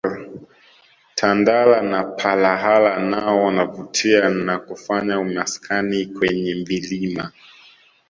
[1.15, 7.31] Tandala na palahala nao wanavutia na kufanya maskani kwenye vilima